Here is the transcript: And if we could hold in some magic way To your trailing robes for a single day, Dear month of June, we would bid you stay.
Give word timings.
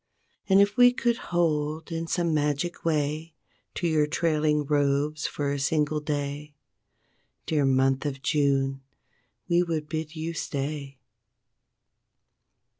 And 0.49 0.59
if 0.59 0.77
we 0.77 0.91
could 0.93 1.17
hold 1.29 1.91
in 1.91 2.07
some 2.07 2.33
magic 2.33 2.83
way 2.83 3.35
To 3.75 3.87
your 3.87 4.07
trailing 4.07 4.65
robes 4.65 5.27
for 5.27 5.51
a 5.51 5.59
single 5.59 5.99
day, 5.99 6.55
Dear 7.45 7.65
month 7.65 8.07
of 8.07 8.23
June, 8.23 8.81
we 9.47 9.61
would 9.61 9.87
bid 9.87 10.15
you 10.15 10.33
stay. 10.33 10.97